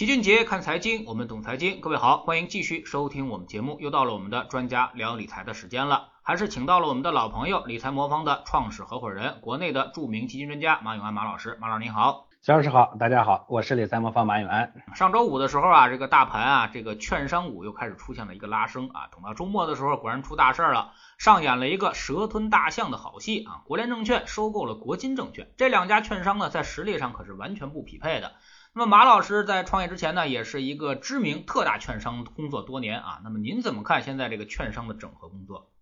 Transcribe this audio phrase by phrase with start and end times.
[0.00, 1.78] 齐俊杰看财经，我们懂财经。
[1.82, 3.76] 各位好，欢迎继续收听我们节目。
[3.80, 11.58] 又到了我们的专家聊理财的时间了，还是请到了我们的老朋友，理财魔方的创始合伙人，国内的著名基金专家马永安马老师。
[11.60, 14.72] 马老师您好，肖老师好，大家好，我是理财魔方马永安。
[14.94, 19.08] 上周五的时候啊，这个大盘啊，这个券商股又开始出现了一个拉升啊。
[19.12, 23.60] 等到周末的时候，果然出大事了，上演了一个蛇吞大象的好戏啊。
[23.66, 28.32] 国联证券收购了国金证券，这两家券商呢，在实力上可是完全不匹配的。
[28.72, 33.20] 那么马老师在创业之前呢，也是一个知名特大券商工作多年啊。
[33.24, 35.72] 那么您怎么看现在这个券商的整合工作？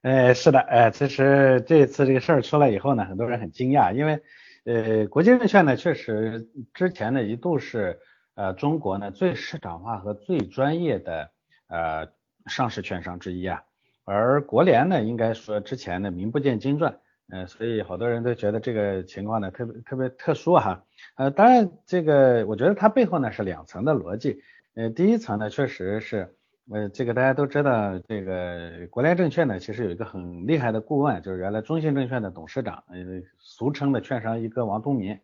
[0.00, 4.22] 呃，是的，呃，其实这次这个事儿出来以后呢，很多人很惊讶，因为
[4.64, 8.00] 呃，国际证券呢，确实之前呢一度是
[8.34, 11.30] 呃中国呢最市场化和最专业的
[11.68, 12.08] 呃
[12.46, 13.62] 上市券商之一啊，
[14.04, 16.98] 而国联呢，应该说之前呢名不见经传。
[17.28, 20.84] 嗯，所以好多人都觉得这个情况呢特别特别特殊哈。
[21.16, 24.42] 呃，当然这个我觉得它背后呢是两层的逻辑。
[24.74, 26.34] 呃，第一层呢确实是，
[26.70, 32.96] 呃，这个大家都知道，这个国联证券呢其实有一个很厉害的顾问，就是原来中信证券的董事长，呃，
[33.38, 35.18] 俗称的券商一哥王东民。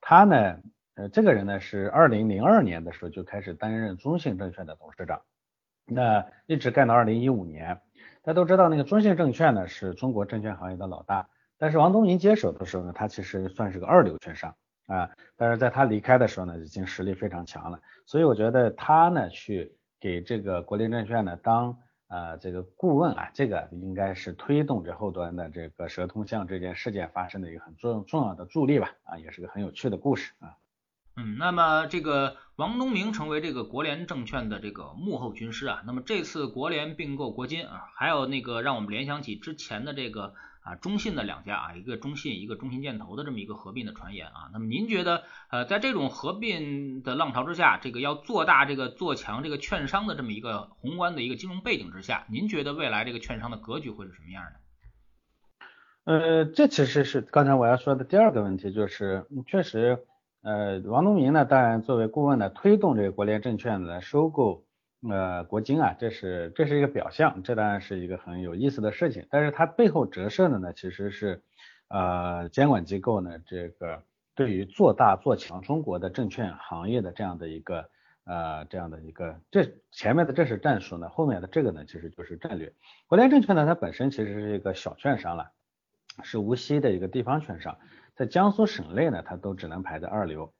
[0.00, 0.58] 他呢，
[0.94, 5.20] 呃，这个人呢是二零零二年的时候就开始担任中信证券的董事长，
[5.84, 7.78] 那一直干到二零一五年。
[8.22, 11.28] 大家都知道那个中信证券呢是中国证券行业的老大。
[11.60, 21.76] 但是王东明接手的时候呢，他其实算是个二流券商啊，但是在他离开的时候呢，已经实力非常强了，所以我觉得他呢去给这个国联证券呢当
[22.08, 30.56] 呃这个顾问啊，这个应该是推动这后端的这个蛇通象这件事件发生的一个很重重要的助力吧，啊，也是个很有趣的故事啊。
[31.16, 40.32] 嗯，那么这个王东明成为这个国联证券的这个幕后军师啊，那么这次国联并购国金啊，还有那个让我们联想起之前的这个。
[40.62, 56.12] 啊，中信的两家啊，一个中信，一个中信建投的这么一个合并的传言啊，那么您觉得呃，在这种合并的浪潮之下，这个要做大这个做强这个券商的这么一个宏观的一个金融背景之下，您觉得未来这个券商的格局会是什么样的？
[56.12, 60.04] 呃，这其实是刚才我要说的第二个问题，就是确实
[60.42, 64.64] 呃，王东明呢，当然作为顾问呢，推动这个国联证券来收购。
[65.08, 71.42] 呃，国金啊，这是这是一个表象，这当然是一个很有意思的事情，但是它背后折射的呢，其实是
[71.88, 74.02] 呃监管机构呢这个
[74.34, 77.88] 对于做大做强中国的证券行业的这样的一个
[78.24, 82.74] 呃这样的一个，这前面的这是战术呢，后面的这个呢其实就是战略。
[83.06, 85.50] 国联证券呢，它本身其实是一个小券商了，
[86.22, 87.78] 是无锡的一个地方券商，
[88.14, 90.52] 在江苏省内呢，它都只能排在二流。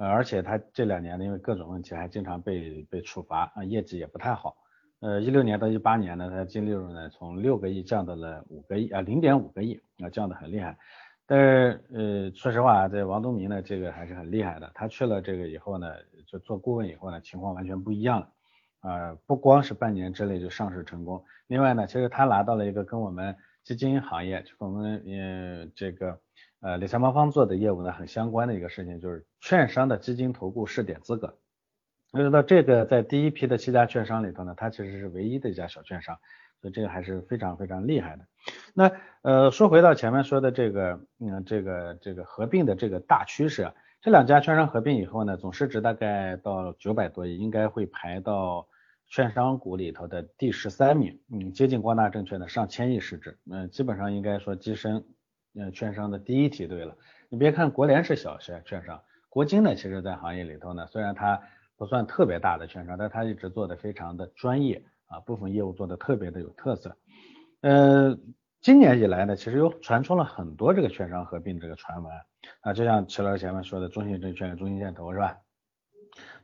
[0.00, 4.56] 呃，而且它这两年呢，因为各种问题，还经常被被处罚啊，业绩也不太好。
[5.00, 10.78] 呃，一六年到一八年呢，它净利润呢从六个亿降到了五个亿啊，零点五个亿啊，降得很厉害。
[11.26, 14.70] 但是呃，说实话啊，这王东明呢，这个还是很厉害的。
[14.74, 15.86] 他去了这个以后呢，
[16.26, 18.28] 就做顾问以后呢，情况完全不一样了。
[18.80, 26.18] 啊，不光是半年之内就上市成功，另外呢，其实他拿到了一个跟我们基金行业，就跟我们嗯这个。
[26.62, 31.38] 呃，理财魔方做的业务呢，很相关的一个事情就是券商的基金投顾试点资格。
[32.12, 36.18] 要知道这个在第一批的七家券商里头呢，它其实是唯一的一家小券商，
[36.60, 38.26] 所以这个还是非常非常厉害的。
[38.74, 38.90] 那
[39.22, 48.66] 呃，说回到前面说的这个，嗯，这个这个合并的这个大趋势，这两家券商合并以后呢，总市值大概到九百多亿，应该会排到
[49.06, 55.04] 券商股里头的第十三名，嗯，接近光大证券的上千亿市值，嗯，基本上应该说跻身。
[55.56, 56.96] 呃，券商的第一梯队了。
[57.28, 61.40] 你别看国联是小券券商，国金呢，其实在行业里头呢，虽然它
[61.76, 66.96] 不算特别大的券商，但它一直做的非常的专业啊，部分业务做的特别的有特色。
[67.60, 68.18] 呃，
[68.60, 72.12] 今年以来呢，其实又传出了很多这个券商合并这个传闻
[72.62, 75.38] 啊，就像齐老师前面说的中信证券、中信建投是吧？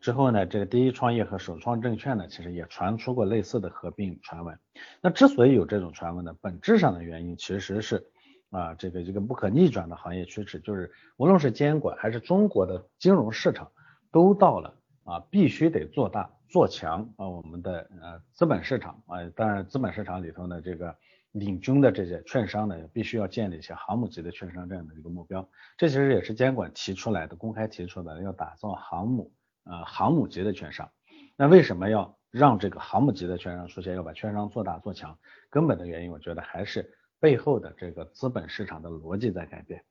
[0.00, 4.56] 之后呢，这个第一创业和首创证券呢，其实也传出过类似的合并传闻。
[5.00, 8.06] 那之所以有这种传闻呢，本质上的原因其实是。
[8.50, 13.70] 啊，这个一个不可逆转的行业趋势，就是无论是监管还是中国的金融市场，
[14.12, 14.74] 都到了
[15.04, 20.96] 啊必须得做大做强啊我们的呃资本市场啊，当然资本市场里头呢，这个
[21.32, 29.32] 领军的这些券商呢，必须要建立一些航母级的券商这样的一个目标，这其实也是监管提出来的，公开提出的，要打造航母
[29.64, 30.88] 呃航母级的券商。
[31.36, 35.18] 那为什么要让这个航母级的券商出现，要把券商做大做强？
[35.50, 36.94] 根本的原因，我觉得还是。
[37.20, 39.82] 背后的这个资本市场的逻辑在改变。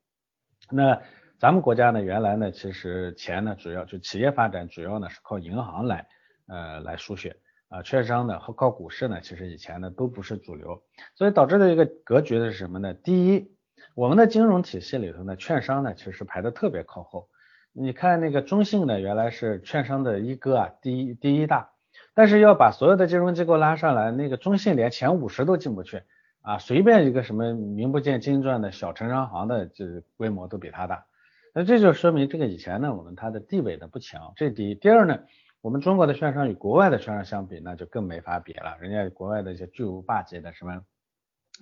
[0.71, 1.01] 那
[1.37, 6.07] 咱们国家呢，原来呢，其实钱呢，主要就企业发展主要呢是靠银行来
[6.47, 7.35] 呃来输血
[7.67, 10.81] 啊，券商呢和靠股市呢，其实以前呢都不是主流，
[11.15, 12.93] 所以导致的一个格局的是什么呢？
[12.93, 13.51] 第一，
[13.95, 17.27] 我们的金融体系里头呢，券商呢其实排的特别靠后。
[17.73, 21.71] 你看那个中信呢，原来是券商的一哥啊，第一第一大，
[22.13, 26.03] 但是要把所有的金融机构拉上来，那个中信连前五十都进不去
[26.45, 31.05] 啊，随便一个什么名不见经传的小城商行的这规模都比他大，
[31.53, 34.75] 那这就说明这个以前呢，我们它的地位呢不强，这第一。
[34.75, 35.19] 第二呢，
[35.61, 40.81] 我们中国的券商与国外的券商相比，那就更没法比了，人家国外的一些巨无霸级的什么。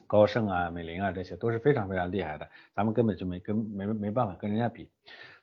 [0.08, 4.90] 高盛啊、美林啊，这些都是非常非常厉害的，咱们根本就没跟没没办法跟人家比。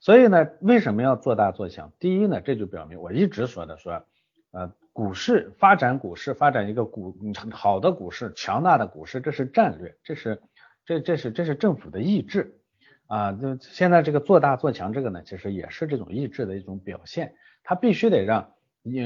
[0.01, 1.93] 所以呢，为什么要做大做强？
[2.01, 4.05] 第一呢，这就表明我一直说的说，
[4.53, 7.17] 呃，股市发展股市发展一个股
[7.53, 10.43] 好的股市、强大的股市，这是战略，这是
[10.85, 12.59] 这这是这是政府的意志
[13.07, 13.33] 啊。
[13.33, 18.53] 就现在这个做大做强这个呢，其实也是这种意志的一种表现，它必须得让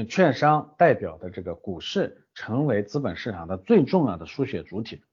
[0.09, 5.03] 券商代表的这个股市成为资本市场的最重要的输血主体。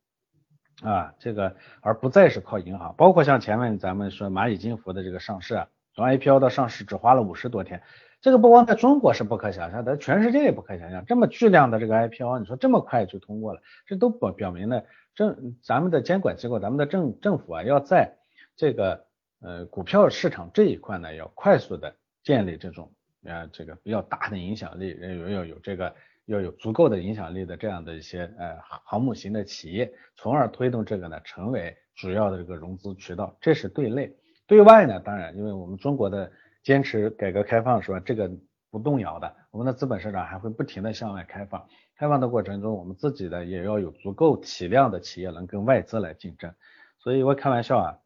[0.82, 7.82] 啊，这个而不再是靠银行，包括像前面咱们说蚂蚁金服的这个上市啊，从 IPO 到上市只花了五十多天，
[8.22, 14.80] 这个不光在中国是不可想象的，全世界也不可想象，这么巨量的这个 IPO，你说这么快就通过了，这都表表明呢，
[15.14, 18.14] 政咱们的监管机构，咱们的政政府啊，要在
[18.56, 19.04] 这个
[19.42, 22.90] 呃股票市场这一块呢，要快速的建立这种
[23.24, 25.94] 呃这个比较大的影响力，要要有这个。
[26.26, 34.14] 要有足够的影响力的这样的一些呃航母型的企业，从而推动这个呢成为主要的这个融资渠道，这是对内。
[34.46, 36.30] 对外呢，当然，因为我们中国的
[36.62, 38.00] 坚持改革开放是吧？
[38.00, 38.30] 这个
[38.70, 41.66] 不动摇的，我们的资本市场还会不停的向外开放。
[41.96, 46.54] 开放的过程中，我们自己的也要有足够体量的企业能跟外资来竞争。
[46.98, 47.98] 所以我开玩笑啊，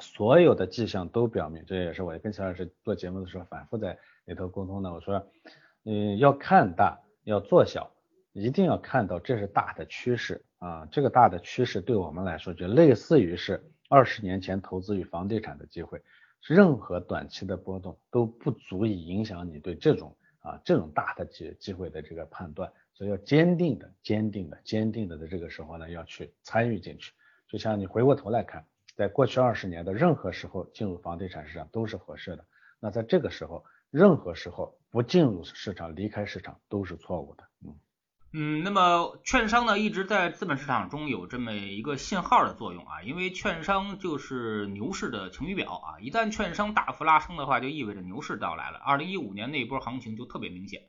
[0.00, 4.92] 所有的迹象都表明，这也是我跟齐老师做节目的时候反复在里头沟通的。
[4.92, 5.26] 我说，
[5.84, 6.98] 嗯，要看大。
[7.24, 7.90] 要做小，
[8.32, 10.88] 一定要看到这是大的趋势啊！
[10.90, 16.00] 这个大的趋势对我们来说，就类似于是二十年前投资与房地产的机会，
[16.42, 27.12] 任何短期的波动都不足以影响你对这种啊这种大的机机会的这个判断，所以要坚定的、坚定的、坚定的在这个时候呢要去参与进去。
[27.48, 28.64] 就像你回过头来看，
[28.94, 32.44] 在过去二十年的任何时候进入房地产市场都是合适的，
[32.80, 33.64] 那在这个时候。
[33.90, 37.47] 任何时候不进入市场、离开市场都是错误的。
[38.32, 48.78] 嗯，那么券商呢一直在资本市场中有这么一个信号的作用啊，因为券商就是牛市的晴雨表啊，一旦券商大幅拉升的话，就意味着牛市到来了。
[48.78, 50.82] 二零一五年那一波行情就特别明显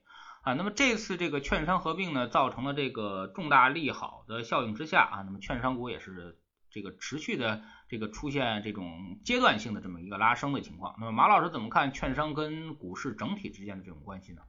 [0.43, 0.53] 啊。
[0.53, 6.39] 那么这次这个券商合并呢，造成了这个重大利好的效应之下啊，那么券商股也是。
[6.71, 14.41] 这个持续的这个出现这种阶段性的这么一个拉升的情况，那么马老师怎么看券商跟股市整体之间的这种关系呢？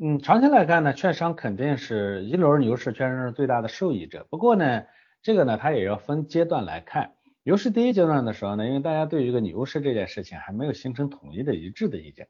[0.00, 4.24] 嗯，长期来看呢，券商肯定是一轮牛市，券商是最大的受益者。
[4.30, 4.84] 不过呢，
[5.22, 7.14] 这个呢，它也要分阶段来看。
[7.42, 12.28] 牛市第一阶段的时候呢，因为大家对于这个牛市这件事情还没有形成统一的一致的意见，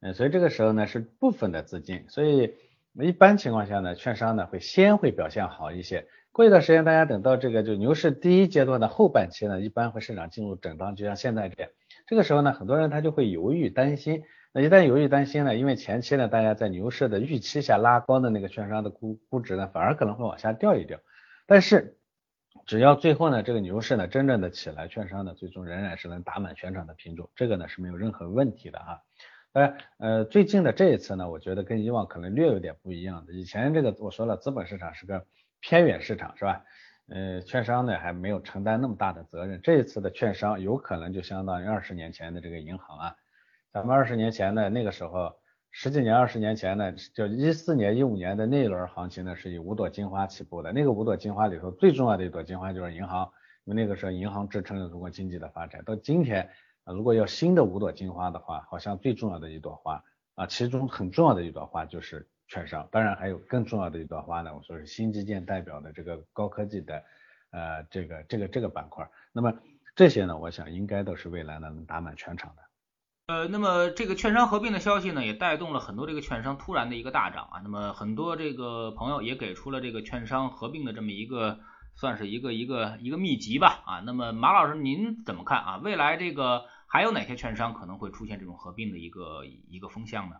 [0.00, 2.52] 嗯，所以这个时候呢是部分的资金，所以
[2.94, 6.08] 一般情况下呢，券商呢会先会表现好一些。
[6.32, 11.70] 过一段时间，大家等到这个就牛市第一阶段的后半期呢，一般会市场进入震荡，就像现在这样。
[12.08, 14.24] 这个时候呢，很多人他就会犹豫担心。
[14.54, 21.00] 那一旦犹豫担心呢，因为前期呢，大家在牛市的预期下拉高的那个券商的估估值呢，反而可能会往下掉一掉。
[21.44, 21.98] 但是
[22.64, 29.00] 只要最后呢，这个牛市呢真正的起来，券商呢最终仍然是能打满全场的品种，这个呢是没有任何问题的啊。
[29.52, 33.32] 当然呃，最近的这一次呢，我觉得跟以往可能略有点不一样的。
[33.32, 35.26] 以前这个我说了，资本市场是个。
[35.66, 36.62] 偏远市场是吧？
[37.08, 39.58] 呃，券商呢还没有承担那么大的责任。
[39.62, 43.16] 这一次的券商有可能就相当于二十年前的这个银行啊。
[43.74, 45.34] 咱们二十年前的，那个时候
[45.72, 50.72] 十几年、二十年前呢，就一四年、一五年的那一轮行情呢，是以五朵金花起步的。
[50.72, 53.32] 那个五朵金花里头最重要的一朵金花就是银行，
[53.64, 55.82] 因为那个时候银行支撑了中国经济的发展。
[55.84, 56.48] 到今天
[56.84, 60.04] 啊，如果要新的五朵金花的话，好像最重要的一朵花
[60.36, 62.28] 啊，其中很重要的一朵花就是。
[62.46, 64.54] 券商，当然还有更重要的一朵花呢。
[64.54, 67.02] 我说是新基建代表的这个高科技的
[67.50, 69.08] 呃这个这个这个板块。
[69.32, 69.50] 那么
[69.96, 72.62] 这些呢，我想应该都是未来呢能打满全场的。
[73.26, 77.60] 呃，那么这个券商合并的消息呢，也带动了很多这个券商突然的一个大涨啊。
[77.62, 81.58] 那么很多这个朋友也给出了这个券商合并的这么一个
[81.94, 84.00] 算是一个一个一个秘籍吧啊。
[84.04, 85.80] 那么马老师您怎么看啊？
[85.82, 90.36] 未来这个还有哪些券商可能会出现这种合并的一个一个风向呢？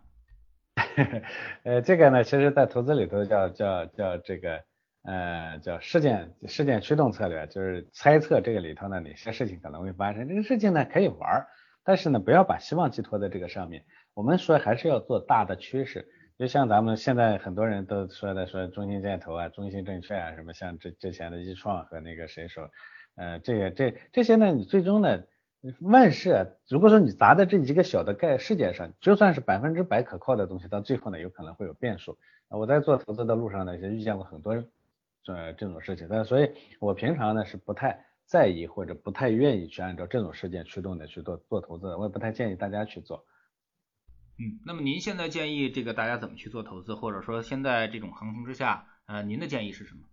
[1.64, 4.62] 呃，这个呢，其实在投资里头叫叫叫这个
[5.05, 10.29] 呃叫事件事件驱动策略，就是猜测这个里头呢哪些事情可能会发生。
[10.29, 11.47] 这个事情呢可以玩，
[11.85, 13.85] 但是呢不要把希望寄托在这个上面。
[14.14, 22.71] 我们说还是要做大的趋势，就像咱们现在很多人都说的说中信建投啊、中信证券啊什么，像之之前的易创和那个谁说，
[23.17, 25.23] 呃，这个这这些呢，你最终呢。
[25.81, 32.19] 万事，如果说你砸在这几个小的概事件上，就算是百分之百可靠的东西，到最后呢，有可能会有变数。
[32.50, 34.62] 我在做投资的路上呢，也遇见过很多
[35.23, 36.50] 这这种事情，但所以，
[36.81, 43.25] 我平常呢是不太在意或者不太愿意去按照这种事件驱动的去做做投资，我也不太建议大家去做。
[44.38, 50.09] 嗯，那么您现在建议这个大家怎么去做投资，或者说现在这种行情之下，呃，您的建议是什么？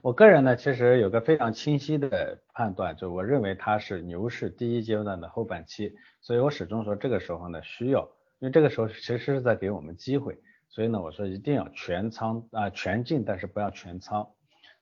[0.00, 8.02] 我个人呢，其实有个非常清晰的判断，就我认为它是牛市第一阶段的后半期，所以我始终说这个时候呢需要，
[8.38, 14.30] 因为这个时候其实是在给我们机会，所以呢我说一定要全仓啊全进，但是不要全仓。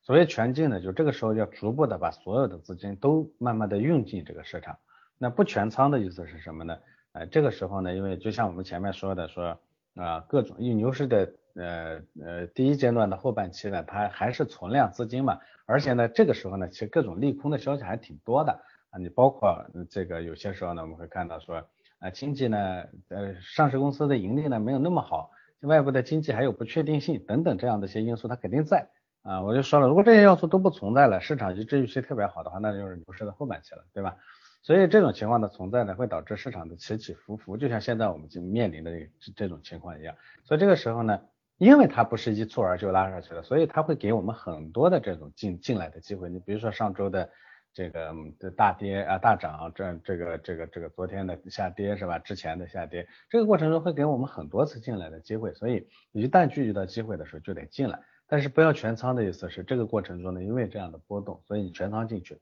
[0.04, 4.76] 所谓全进呢，就这个时候要逐步的把所有的资金都慢慢的用进这个市场。
[5.18, 6.78] 那不全仓的意思是什么呢？
[7.12, 9.58] 呃，这个时候呢，因为就像我们前面说的，说
[9.96, 11.32] 啊各种因为牛市的。
[11.56, 18.98] 呃呃，第一阶段的后半期呢，它还是存量资金嘛，而且呢，这个时候呢，其实各种利空的消息还挺多的啊。
[18.98, 21.64] 你包括这个有些时候呢，我们会看到说，
[22.00, 22.58] 啊，经济呢，
[23.06, 25.30] 呃，上市公司的盈利呢没有那么好，
[25.60, 28.88] 外部的经济还有不确定性等等这样的一些因素，它肯定在
[29.24, 29.42] 啊。
[29.42, 34.16] 我就说了，如果这些要素都不存在了，市场一直预期特别好的话，那就是牛市的后半期了，对吧？
[34.62, 40.14] 所以这种情况的存在呢，会导致市场的起起伏伏，就像现在我们就面临的这这种情况一样。
[40.44, 41.18] 所以这个时候呢。
[41.58, 46.28] 因为它不是一蹴而就拉上去的，所以它会给我们很多的这种进进来的机会。
[46.28, 47.30] 你比如说上周的
[47.72, 48.12] 这个
[48.56, 52.18] 大跌啊大涨，这这个这个这个昨天的下跌是吧？
[52.18, 55.54] 之前的下跌，这个过程中会给我们很多次进来的机会。
[55.54, 62.38] 所以一旦聚集到机会的时候就得进来，但是不要全仓的意思是这个过程中呢，因为这样的波动，所以你全仓进去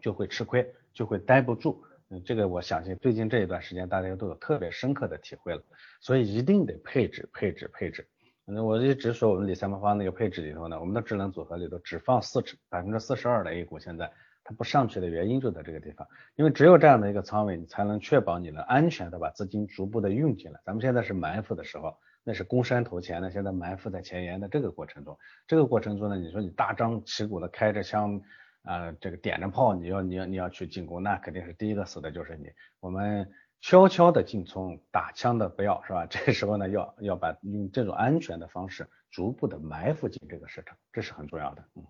[0.00, 1.84] 就会吃亏，就会待不住。
[2.10, 5.62] 嗯，这个我相信最近这一段时间大家都有特别深刻的体会了，
[6.00, 8.08] 所以一定得配置配置配置。
[8.44, 14.10] 那我一直说我们理财魔方那个配置里头呢，我们的智能组合里头只放四百分之四十二的 A 股，现在
[14.42, 20.60] 它不上去的原因就在这个地方，因为只有这样的一个仓位，你才能确保你能安全的把资金逐步的用进来。
[20.64, 28.20] 咱们现在是埋伏的时候，那是攻山头前呢，现在埋伏在前沿的这个过程中，这个过程中呢，你说你大张旗鼓的开着枪
[28.62, 32.46] 啊，这个点着炮，你要你要你要去进攻，那肯定是第一个死的就是你。
[32.80, 33.30] 我们。
[33.62, 36.06] 悄悄的进村，打枪的不要是吧？
[36.08, 41.62] 这时候呢，要要把用这种安全的方式，逐步的埋伏进这个市场，这是很重要的。
[41.74, 41.84] 嗯，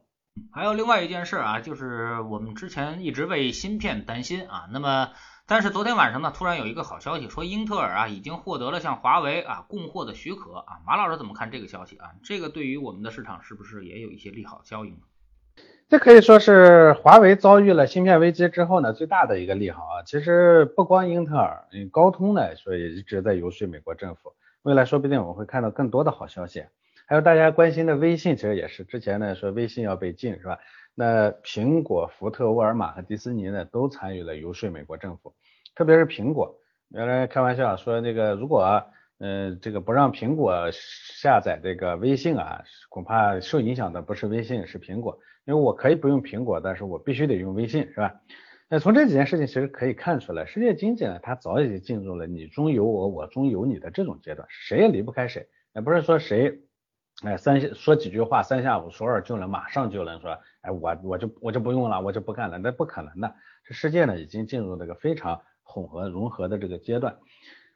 [0.52, 5.10] 还有另外一件事啊，就是我们之前一直为芯片担心啊，那么
[5.46, 10.80] 但是昨天晚上呢，突然有一个好消息，说英特尔啊已经获得了向华为啊供货的许可啊。
[10.86, 12.10] 马老师怎么看这个消息啊？
[12.22, 15.00] 这个对于我们的市场是不是也有一些利好效应呢？
[15.88, 20.02] 这可以说是华为遭遇了芯片危机之后呢最大的一个利好啊。
[20.06, 24.32] 其实不光英特尔，嗯，高通呢，所以一直在游说美国政府。
[24.62, 26.64] 未来说不定我们会看到更多的好消息。
[27.10, 30.60] 还有大家关心的微信，其实也是之前呢说微信要被禁是吧？
[30.94, 35.34] 那苹果、福特、沃尔玛和迪士尼呢都参与了游说美国政府。
[35.74, 38.84] 特别是苹果，原来开玩笑说那个如果
[39.18, 45.18] 嗯这个不让苹果下载这个微信啊，恐怕受影响的不是微信是苹果。
[45.46, 48.20] 因为我可以不用苹果，但是我必须得用微信，是吧？
[48.68, 55.48] 那从这几件事情其实可以看出来，世界经济呢，它早已经进入了你中有我，我中有你的这种阶段，谁也离不开谁。
[55.74, 56.60] 也不是说谁，
[57.24, 63.34] 哎，三说几句话，三下五除二就能马上就能说，哎，我我就我就不用了，我就不干了，那不可能的。
[63.64, 67.18] 这世界呢，已经进入这个非常混合融合的这个阶段。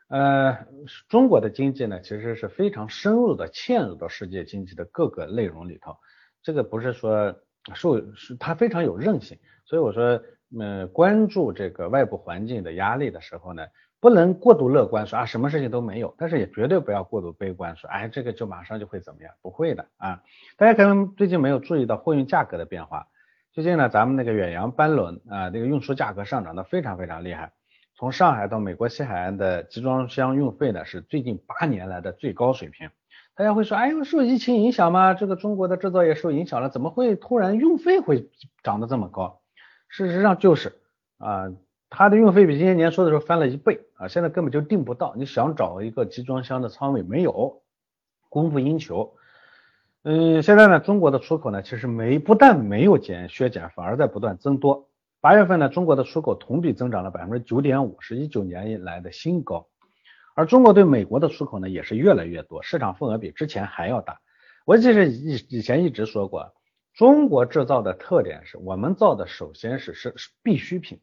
[0.09, 0.67] 呃，
[1.09, 5.97] 中国的经济呢，其实是非常深入的嵌入到世界经济的各个内容里头，
[6.43, 7.35] 这个不是说。
[7.75, 10.23] 受是它非常有韧性，所以我说，
[10.55, 13.67] 嗯，关注这个外部环境的压力的时候呢，
[14.05, 20.21] 不能过度乐观，说啊什么事情都没有，但是也绝对不要过度悲观，说哎这个就马上就会怎么样，不会的啊。
[20.59, 23.07] 大家可能最近没有注意到货运价格的变化，
[23.55, 27.53] 最近呢咱们那个远洋班轮啊，那个运输价格上涨的非常非常厉害，
[27.95, 32.91] 从上海到美国西海岸的集装箱运费呢是最近八年来的最高水平。
[33.35, 35.15] 大家会说，哎呦，受疫情影响吗？
[35.15, 38.29] 这个中国的制造业受影响了，怎么会突然运费会
[38.63, 39.41] 涨得这么高？
[39.89, 40.75] 事实上就是
[41.17, 41.51] 啊，
[41.91, 45.15] 它的运费比今年年初的时候翻了一倍啊，现在根本就订不到。
[45.17, 47.63] 你想找一个集装箱的仓位没有，
[48.29, 49.15] 供不应求。
[50.03, 54.89] 嗯，现在呢，中国的出口呢，其实没不但没有减削减，反而在不断增多。
[55.21, 59.69] 八月份呢，中国的出口同比增长了百分之九点五，是一九年以来的新高。
[60.35, 64.21] 而中国对美国的出口呢，也是越来越多，市场份额比之前还要大。
[64.67, 66.53] 我记是以以前一直说过，
[66.93, 71.01] 中国制造的特点是我们造的首先是是是必需品，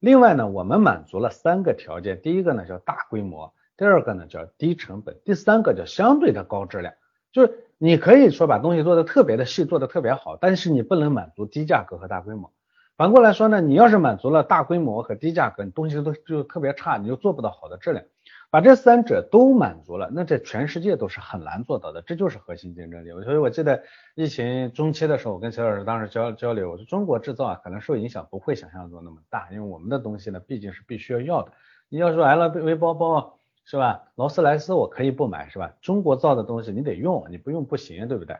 [0.00, 6.94] 另外呢，我们满足了三个条件，第一个呢叫大规模，第二个呢叫低成本，第三个叫相对的高质量。
[7.32, 12.50] 就是你可以说把东西做的特别的细，做的特别好，但是你不能满足低价格和大规模。
[12.96, 18.06] 反过来说呢，你要是满足了大规模和低价格，你东西都就特别差，你就做不到好的质量。
[18.50, 23.10] 把这三者都满足了，那这全世界都是很难做到的，这就是核心竞争力。
[23.22, 23.84] 所以我记得
[24.16, 31.52] 疫情中期的时候，我跟齐老师当时交交流，我说中国制造啊，可能受影响不会想象中那么大，因为我们的东西呢毕竟是必须要要的。
[31.88, 35.72] 你要说 LV 包包是吧，劳斯莱斯我可以不买是吧？
[35.80, 38.36] 中国造的东西你得用，你不用不行，对不对？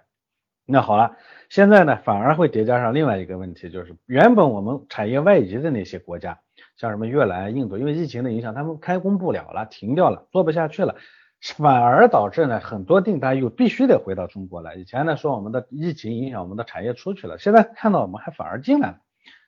[0.67, 1.17] 那好了，
[1.49, 6.41] 现在呢反而会叠加上另外一个问题，就是原本我们产业外移的那些国家。
[6.81, 10.97] 像什么越南、印度，因为疫情的影响，他们开工不了了，停掉了，做不下去了，
[11.43, 14.77] 反而导致呢很多订单又必须得回到中国来。
[14.77, 19.01] 以前呢说我们的疫情影响我们的产业出去了，现在看到我们还反而进来了，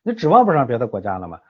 [0.03, 1.41] 你指望不上别的国家了嘛？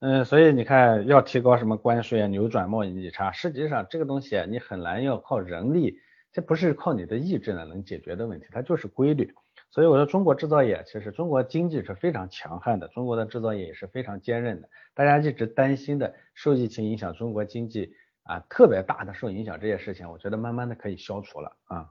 [0.00, 5.98] 嗯，所以你看要提高什么关税啊，扭转贸易逆差，实际上这个东西啊你很难要靠人力，
[6.32, 9.34] 这不是靠你的意志呢能解决的问题，它就是规律。
[9.70, 14.68] 所以我说，中国制造业其实中国经济是非常强悍的，中国的制造业也是非常坚韧的。
[14.94, 17.92] 大家一直担心的受疫情影响，中国经济
[18.22, 21.90] 啊特别大的受影响这些事情，我觉得慢慢的可以消除了啊。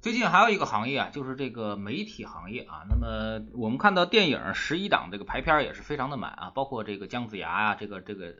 [0.00, 2.84] 最近还有一个行业啊，就是这个媒体行业啊。
[2.88, 8.34] 那么我们看到电影十一档这个排片也是非常的满啊，包括这个姜子牙啊，这个这个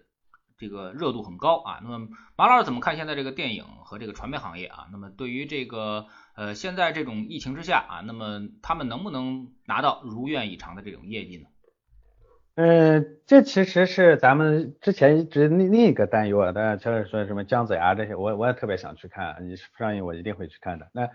[0.59, 1.81] 这个热度很高啊。
[1.83, 4.87] 那么马老师怎么看现在这个电影和这个传媒行业啊？
[4.93, 6.07] 那么对于这个。
[6.37, 11.49] 呃，现在这种疫情之下啊，那么他们能不能拿到如愿以偿的这种业绩呢？
[12.57, 16.53] 嗯，这其实是咱们之前一直另另一个担忧啊。
[16.53, 20.91] 当然，就是说什么姜子牙这些，我我也特别想去看，你上映我一定会去看的。
[20.93, 21.09] 那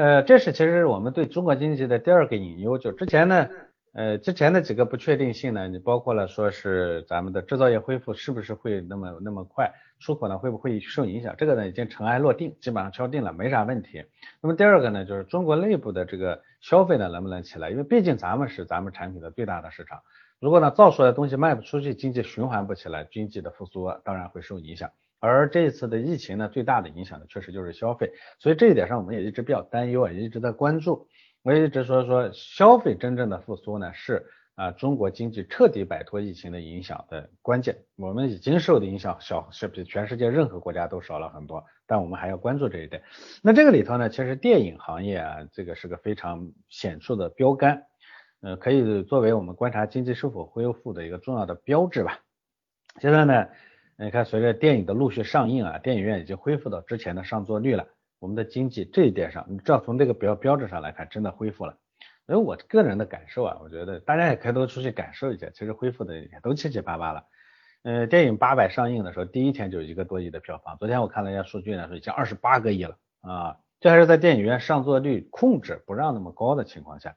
[0.00, 3.48] 呃，这是其实我们对中国经济的第二个隐忧，就之前呢。
[3.94, 11.32] 呃，之前的几个不确定性呢，你包括了说是咱们的制造业恢复是不是会那么那么快，出口呢会不会受影响？
[11.38, 14.04] 这个呢已经尘埃落定，基本上敲定了，没啥问题。
[14.40, 17.70] 那么第二个呢，就是中国内部的这个消费呢能不能起来？
[17.70, 20.00] 因为毕竟咱们是咱们产品的最大的市场，
[20.40, 24.90] 如果呢造出来的东西卖不出去，经济循环不起来，经济的复苏当然会受影响。
[25.20, 28.10] 而这一次的疫情呢，最大的影响呢确实就是消费，
[28.40, 31.06] 所以这一点上我们也一直比较担忧啊，也一直在关注。
[31.44, 37.76] 我一直说说消费真正的复苏呢，是啊中国经济彻底摆脱疫情的影响的关键。
[37.96, 43.02] 我们已经受的影响小，是比全世界任何国家都少了很多，但我们还要关注这一点。
[43.42, 47.82] 那这个里头呢，其实电影行业啊，这个是个非常显著的标杆，
[48.40, 52.20] 呃，可以作为我们观察经济是否恢复的一个重要的标志吧。
[53.02, 53.48] 现在呢，
[53.98, 57.86] 你看随着电影的陆续上映啊，电影院已经恢复到之前的上座率了。
[58.24, 61.76] 我们的经济这一点上，你只要从这个标标志上来看，真的恢复了。
[62.26, 67.26] 所以我个人的感受啊，我觉得大家也可以都出去感受一下，其实恢复的也都七七八八了。
[67.82, 70.78] 呃，电影八佰上映的时候，第一天就一个多亿的票房。
[70.78, 73.58] 昨天我看了一下数据呢，说已经二十八个亿了啊。
[73.78, 77.16] 这还是在电影院上座率控制不让那么高的情况下。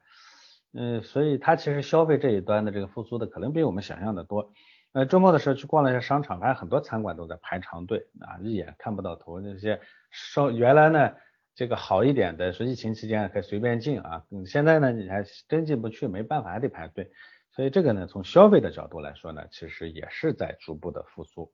[0.73, 4.51] 嗯，所以它其实消费这一端的这个复苏的可能比我们想象的多。
[4.93, 9.39] 呃，周末的时候去逛了一下商场，发现很多餐馆都在排长队啊，一眼看不到头。
[9.39, 11.13] 那些稍原来呢，
[11.53, 17.11] 这个好一点的是疫情期间可以随便进啊，嗯，现在呢你还真进不去，没办法还得排队。
[17.51, 21.51] 所以这个呢，从消费的角度来说呢，其实也是在逐步的复苏。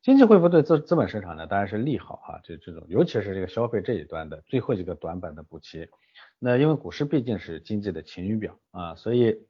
[0.00, 5.90] 经济恢复对资资本市场呢当然是利好哈，就这种尤其是这个消费这一端的最后一个短板的补齐。
[6.38, 9.46] 那因为股市毕竟是经济的晴雨表啊，所以。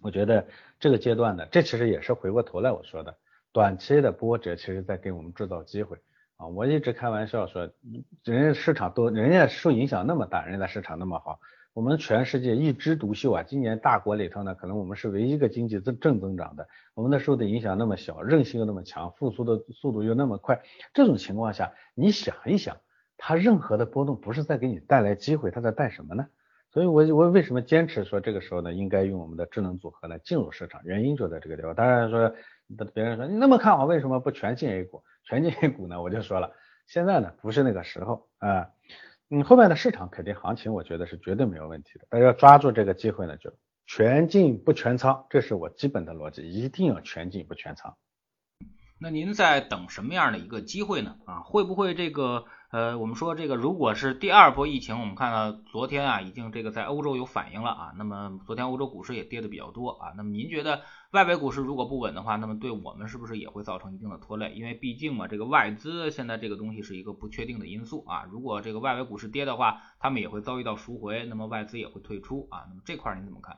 [0.00, 0.46] 我觉得
[0.78, 3.16] 这个阶段呢，这其实也是回过头来我说的，
[3.52, 5.96] 短期的波折其实在给我们制造机会
[6.36, 6.46] 啊。
[6.46, 7.68] 我一直开玩笑说，
[8.24, 11.40] 人家市场都，人家受影响那么大，人家市场那么好，
[11.72, 13.42] 我们全世界一枝独秀啊。
[13.42, 20.62] 今年大国里头呢，可能我们是唯一一个经济增正增长的，我们的受的影响那么小，韧性又那么强，复苏的速度又那么快，
[20.94, 22.76] 这种情况下，你想一想，
[23.16, 26.26] 它任何的波动不是在给你带来机会，它在带什么呢？
[26.78, 30.80] 所以，我我为什么坚持说这个时候呢，应该用我们的智能组合来进入市场？
[30.84, 31.74] 原因就在这个地方。
[31.74, 32.32] 当然说，
[32.94, 35.02] 别人说你那么看好，为什么不全进 A 股？
[35.24, 36.00] 全进 A 股呢？
[36.00, 36.52] 我就说了，
[36.86, 38.68] 现在呢不是那个时候啊。
[39.30, 42.06] 嗯，后面的市场肯定行情，我觉得是绝对没有问题的。
[42.10, 43.52] 大家抓住这个机会呢，就
[43.84, 47.96] 全进不全仓，这是我基本的逻辑，一定要全进不全仓。
[49.00, 51.16] 那您在等什么样的一个机会呢？
[51.24, 52.44] 啊，会不会这个？
[52.70, 57.92] 呃，我们说这个，如果是第二波疫情，我们看到昨天啊，已经这个在欧洲有反应了啊。
[57.96, 60.12] 那么昨天欧洲股市也跌的比较多啊。
[60.18, 60.82] 那么您觉得
[61.12, 64.52] 外围股市如果不稳的话，那么对我们是不是也会造成一定的拖累？
[64.52, 68.24] 因为毕竟嘛，这个外资现在这个东西是一个不确定的因素啊。
[68.30, 72.66] 如果这个外围股市跌的话，他们也会遭遇到赎回，那么外资也会退出啊。
[72.68, 73.56] 那么这块您怎么看？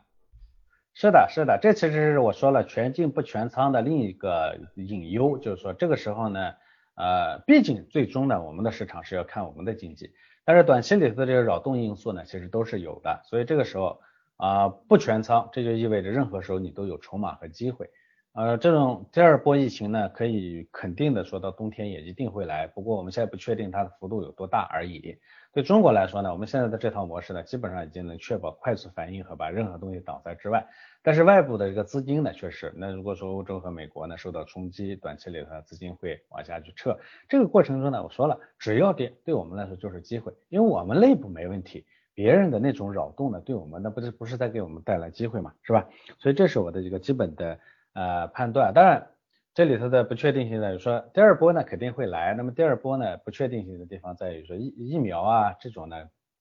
[0.95, 6.53] 是的，是的，这其实是我说了全进不全仓的另一个隐忧，就是说这个时候呢。
[6.97, 10.11] 呃，毕竟最终呢，我们的市场是要看我们的经济，
[10.45, 14.01] 但是短期里头的这个扰动因素呢，其实都是有的，所以这个时候
[14.37, 17.89] 啊不全仓，这就意味着任何时候你都有筹码和机会。
[18.33, 25.19] 呃，这种第二波疫情呢，可以肯定的说到冬天也一定会来，不过我们现在不确定它的幅度有多大而已。
[25.53, 30.65] 对中国来说呢，我们现在的这套模式呢，基本上已经能确保快速反应和把任何东西挡在之外。
[31.03, 36.97] 但是外部的这个资金呢，确实，那如果说欧洲和美国呢受到冲击，短期里头资金会往下去撤。
[37.29, 45.89] 这个过程中呢，我说了，只要跌，对我们来说就是机会，因为我们内部没问题，别人的那种扰动呢，对我们那不是不是在给我们带来机会嘛，是吧？
[46.21, 47.59] 所以这是我的一个基本的。
[47.93, 49.09] 呃，判断当然
[49.53, 55.97] 这里头的不确定性在于说第二波呢肯定会来，那么第二波呢不确定性的地方在于说疫疫苗啊这种呢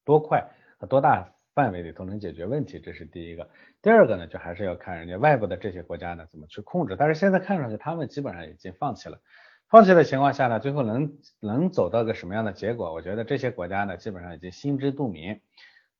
[0.05, 0.45] 多快
[0.77, 3.49] 和多大范围里头能解决问题，这是第一个。
[3.81, 9.19] 第二个呢就还是要看人家外部的这些国家呢怎么去控制，但是现在看上去他们基本上已经放弃了，
[9.69, 12.93] 放弃的情况下呢，最后能能走到个什么样的结果？
[12.93, 15.41] 我觉得这些国家呢基本上已经心知肚明。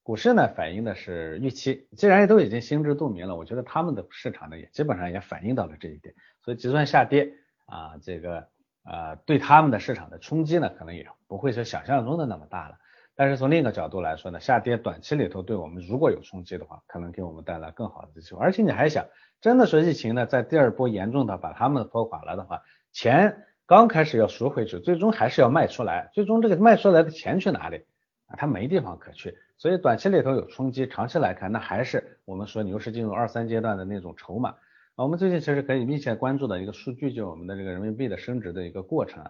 [0.10, 7.32] 股市呢反映的是预期，既然都已经心知肚明了，我觉得他们的市场呢也基本上也反映到了这一点，所以就算下跌
[7.68, 8.48] 啊，这个
[8.84, 12.80] 呃对他们的市场的冲击呢可能也不会是想象中的那么大了。
[13.14, 18.42] 但是从另一个角度来说呢，下跌短期里头对我们如果有冲击的话，可能给我们带来更好的机会。
[18.42, 19.06] 而且你还想，
[19.42, 27.86] 真的说疫情呢在第二波严重的把他们拖垮了的话，钱刚开始要赎回去，最终还是要卖出来，最终这个卖出来的钱去哪里
[28.26, 28.34] 啊？
[28.38, 29.38] 他没地方可去。
[29.60, 34.56] 所以短期里头有冲击，长期来看，那还是我们说牛市进入二三阶段的那种筹码。
[34.96, 39.24] 我们最近其实可以密切关注的一个数据，就是我们的这个人民币的升值的一个过程。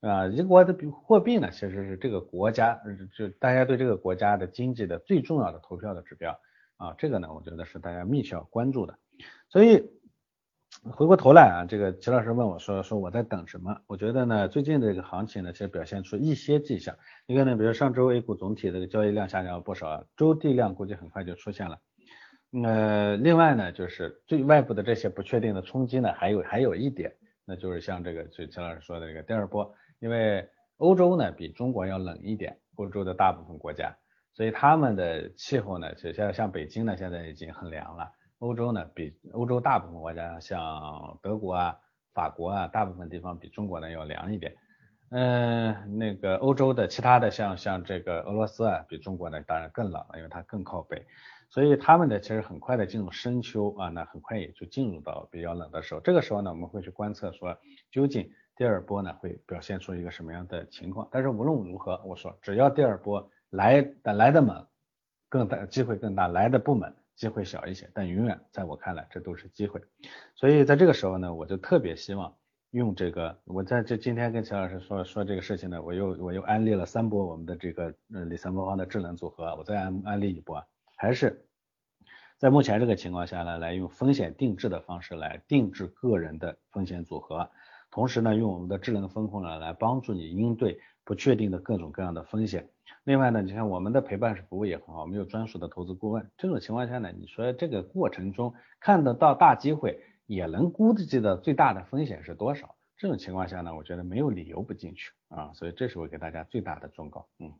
[0.00, 2.80] 啊，一国的货币呢，其实是这个国家
[3.16, 6.40] 就大家对这个国家的经济的最重要的投票的指标
[6.78, 8.98] 啊，这个呢，我觉得是大家密切要关注的。
[9.48, 9.95] 所以。
[10.84, 13.76] 回过头来啊，这个齐老师问我说说我在等什么？
[13.86, 16.96] 我觉得呢，最近的这个行情呢，其实表现出一些迹象。
[17.26, 21.78] 一个呢，比如上周 A 股总体这个交易量下降了不少，周地量估计很快就出现了。
[22.64, 27.12] 呃，另外呢，就是对外部的这些不确定的冲击呢，还有还有一点，
[27.44, 33.96] 那就是像这个就齐老师说的这个第二波，因为欧洲呢比中国要冷一点，欧洲的大部分国家，
[34.34, 38.12] 所以他们的气候呢，就像像北京呢，现在已经很凉了。
[38.38, 41.78] 欧洲呢，比欧洲大部分国家，像德国啊、
[42.12, 44.54] 法国啊，大部分地方比中国呢要凉一点。
[45.10, 51.06] 嗯，那个欧洲的其他的，像像这个俄罗斯啊，比中国呢当然更冷了，因为它更靠北。
[51.48, 56.00] 所以他们的其实很快的进入深秋啊，那很快也就进入到比较冷的时候。
[56.00, 57.56] 这个时候呢，我们会去观测说，
[57.90, 61.08] 究竟第二波呢会表现出一个什么样的情况。
[61.10, 64.66] 但是无论如何，我说只要第二波来的来的猛，
[65.28, 66.92] 更大机会更大；来的不猛。
[67.16, 69.80] 机会小一些，但永远在我看来，这都是机会。
[70.34, 72.36] 所以在这个时候呢，我就特别希望
[72.70, 80.62] 用这个，我在这今天跟钱老师说说这个事情呢，我又我又安利了三波我们的这个呃理财魔方的智能组合，我再安安利一波，
[80.94, 81.46] 还是
[82.36, 87.50] 在目前这个情况下呢，来用风险定制的方式来定制个人的风险组合，
[87.90, 92.68] 同时呢，用我们的智能风控呢来帮助你应对不确定的各种各样的风险。
[93.04, 96.28] 另外呢，你看我们的陪伴式服务也很好，我们有专属的投资顾问。
[96.36, 102.74] 这种情况下呢，你说这个过程中看得到大机会，也能估计到最大的风险是多少？
[102.96, 105.52] 这种情况下呢，我觉得没有理由不进去啊。
[105.54, 107.28] 所以这是我给大家最大的忠告。
[107.38, 107.52] 嗯，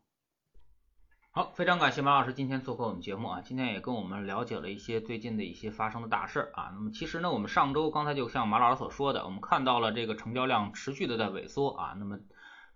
[1.31, 6.71] 好，非常感谢马老师今天做客我们节目啊，今天也跟我们了解了一些最近的一些发生的大事啊。
[6.73, 11.95] 那么其实呢，我们上周刚才就像马老师所说的，我们看到了这个成交量持续的在萎缩啊。
[11.97, 12.19] 那么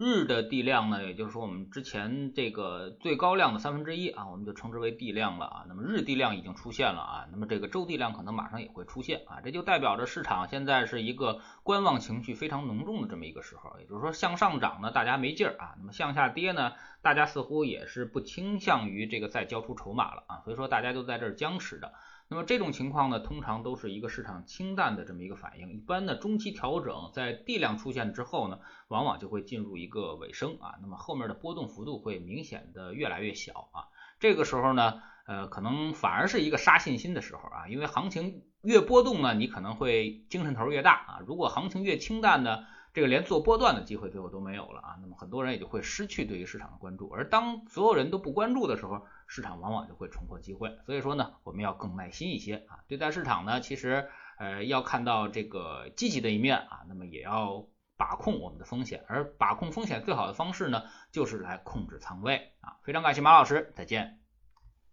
[0.04, 5.66] 日的地量呢，也就是说我们之前这个最高量的三分之一啊，我们就称之为地量了啊。
[5.68, 13.80] 那么日地量已经出现了啊，那么这个周地量可能马上也会出现啊，这就代表着市场现在是一个观望情绪非常浓重的这么一个时候。
[13.80, 21.92] 也就是说向上涨呢，大家没劲儿啊，那么向下跌呢，大家似乎也是不倾向于这个再交出筹码了啊，所以说大家都在这儿僵持着。
[22.28, 25.74] 那么这种情况呢，通常都是一个市场清淡的这么一个反应。
[25.74, 30.76] 一般呢中期调整在地量出现之后呢，往往就会进入一个尾声啊。
[30.82, 33.90] 那么后面的波动幅度会明显的越来越小啊。
[34.20, 41.20] 这个时候呢，呃，可能反而是一个杀信心的时候啊，因为行情越波动呢，你可能会精神头越大啊。
[41.26, 42.60] 如果行情越清淡呢？
[42.94, 50.78] 这个连做波段的机会最后都没有了啊，那么很多人也就会失去对于市场的关注，而当所有人都不关注的时候，市场往往就会重获机会。
[50.86, 62.78] 所以说呢，我们要更耐心一些啊，对待市场呢，其实呃要看到这个积极的一面啊，那么也要把控我们的风险，而把控风险最好的方式呢，就是来控制仓位啊。
[62.84, 64.20] 非常感谢马老师，再见。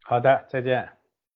[0.04, 0.97] 好的，再见。